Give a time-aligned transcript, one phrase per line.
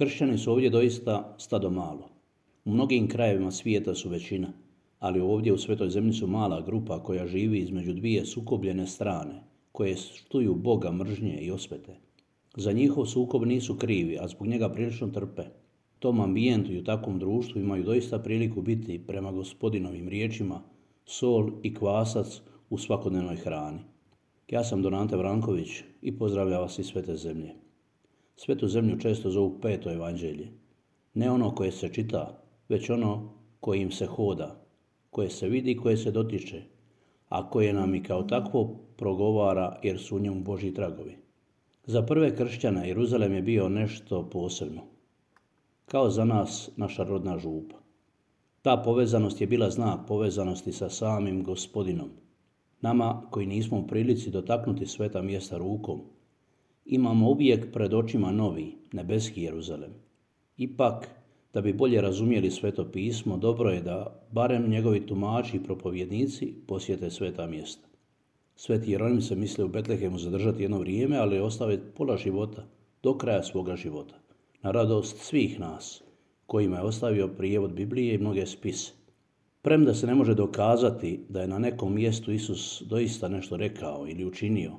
[0.00, 2.08] Kršćani su ovdje doista stado malo.
[2.64, 4.52] U mnogim krajevima svijeta su većina,
[4.98, 9.96] ali ovdje u Svetoj zemlji su mala grupa koja živi između dvije sukobljene strane, koje
[9.96, 11.96] štuju Boga mržnje i osvete.
[12.56, 15.42] Za njihov sukob nisu krivi, a zbog njega prilično trpe.
[15.98, 20.62] Tom ambijentu i u takvom društvu imaju doista priliku biti, prema gospodinovim riječima,
[21.04, 23.80] sol i kvasac u svakodnevnoj hrani.
[24.48, 25.68] Ja sam Donante Vranković
[26.02, 27.69] i pozdravljam vas iz Svete zemlje.
[28.42, 30.48] Svetu zemlju često zovu peto evanđelje.
[31.14, 34.64] Ne ono koje se čita, već ono kojim se hoda,
[35.10, 36.62] koje se vidi, koje se dotiče,
[37.28, 41.16] a koje nam i kao takvo progovara jer su u njemu Boži tragovi.
[41.84, 44.80] Za prve kršćane Jeruzalem je bio nešto posebno.
[45.86, 47.76] Kao za nas naša rodna župa.
[48.62, 52.08] Ta povezanost je bila znak povezanosti sa samim gospodinom.
[52.80, 56.00] Nama koji nismo u prilici dotaknuti sveta mjesta rukom,
[56.90, 59.90] imamo uvijek pred očima novi, nebeski Jeruzalem.
[60.56, 61.08] Ipak,
[61.52, 67.10] da bi bolje razumjeli sveto pismo, dobro je da barem njegovi tumači i propovjednici posjete
[67.10, 67.88] sveta mjesta.
[68.56, 72.66] Sveti Jeronim se misle u Betlehemu zadržati jedno vrijeme, ali ostaviti pola života,
[73.02, 74.14] do kraja svoga života,
[74.62, 76.02] na radost svih nas,
[76.46, 78.92] kojima je ostavio prijevod Biblije i mnoge spise.
[79.62, 84.24] Premda se ne može dokazati da je na nekom mjestu Isus doista nešto rekao ili
[84.24, 84.72] učinio,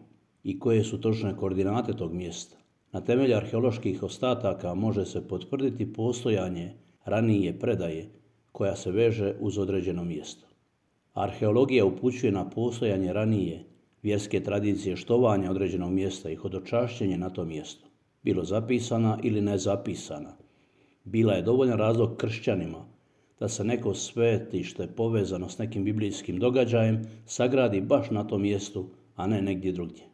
[0.44, 2.58] i koje su točne koordinate tog mjesta.
[2.92, 6.74] Na temelju arheoloških ostataka može se potvrditi postojanje
[7.06, 8.10] ranije predaje
[8.52, 10.48] koja se veže uz određeno mjesto.
[11.14, 13.66] Arheologija upućuje na postojanje ranije
[14.04, 17.88] vjerske tradicije štovanja određenog mjesta i hodočašćenje na to mjesto,
[18.24, 20.38] bilo zapisana ili nezapisana.
[21.04, 22.86] Bila je dovoljan razlog kršćanima
[23.40, 29.28] da se neko svetište povezano s nekim biblijskim događajem sagradi baš na tom mjestu, a
[29.28, 30.11] ne negdje drugdje.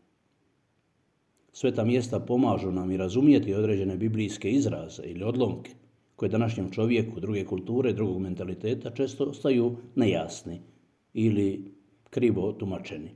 [1.60, 5.72] Sveta mjesta pomažu nam i razumijeti određene biblijske izraze ili odlomke
[6.16, 10.62] koje današnjem čovjeku druge kulture, drugog mentaliteta često ostaju nejasni
[11.14, 11.72] ili
[12.10, 13.10] krivo tumačeni.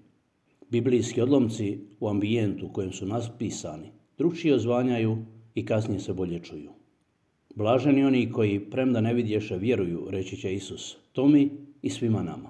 [0.70, 5.18] Biblijski odlomci u ambijentu u kojem su naspisani drugčije ozvanjaju
[5.56, 6.72] i kasnije se bolje čuju.
[7.56, 11.50] Blaženi oni koji premda ne vidješe vjeruju, reći će Isus, to mi
[11.82, 12.50] i svima nama.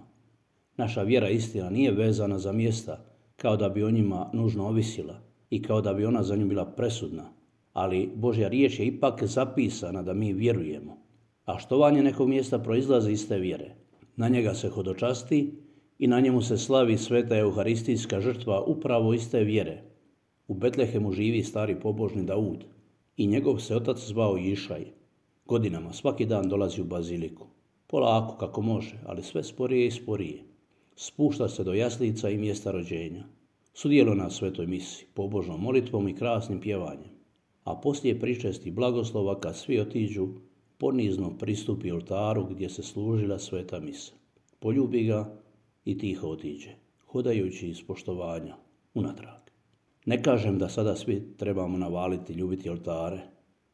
[0.78, 5.62] Naša vjera istina nije vezana za mjesta kao da bi o njima nužno ovisila, i
[5.62, 7.34] kao da bi ona za nju bila presudna,
[7.74, 10.98] ali Božja riječ je ipak zapisana da mi vjerujemo.
[11.46, 13.76] A štovanje nekog mjesta proizlazi iz te vjere.
[14.16, 15.54] Na njega se hodočasti
[16.00, 19.82] i na njemu se slavi sveta euharistijska žrtva upravo iz te vjere.
[20.48, 22.64] U Betlehemu živi stari pobožni Daud
[23.18, 24.86] i njegov se otac zvao Išaj.
[25.46, 27.48] Godinama svaki dan dolazi u baziliku.
[27.88, 30.44] Polako kako može, ali sve sporije i sporije.
[30.96, 33.24] Spušta se do jaslica i mjesta rođenja.
[33.74, 37.12] Sudjelo na svetoj misi, pobožnom molitvom i krasnim pjevanjem.
[37.64, 40.28] A poslije pričesti blagoslova kad svi otiđu,
[40.78, 44.14] ponizno pristupi oltaru gdje se služila sveta misa.
[44.60, 45.38] Poljubi ga
[45.86, 46.70] i tiho otiđe,
[47.08, 48.56] hodajući iz poštovanja
[48.94, 49.42] unatrag.
[50.06, 53.22] Ne kažem da sada svi trebamo navaliti ljubiti oltare,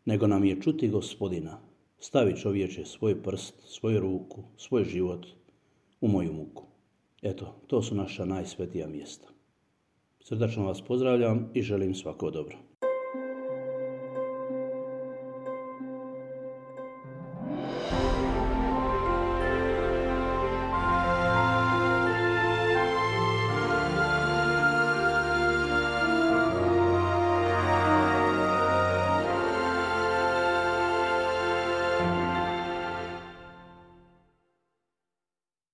[0.05, 1.59] nego nam je čuti gospodina,
[1.99, 5.27] stavi čovječe svoj prst, svoju ruku, svoj život
[6.01, 6.63] u moju muku.
[7.21, 9.36] Eto, to su naša najsvetija mjesta.
[10.27, 12.55] Srdačno vas pozdravljam i želim svako dobro.